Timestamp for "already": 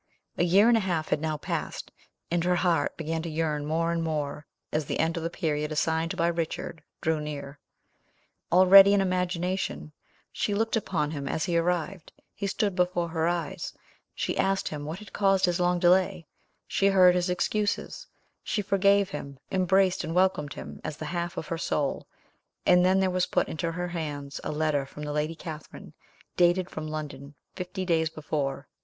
8.51-8.95